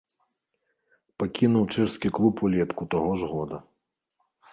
[1.23, 3.57] Пакінуў чэшскі клуб улетку таго ж года.